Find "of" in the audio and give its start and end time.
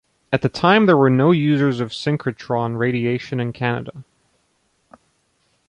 1.79-1.91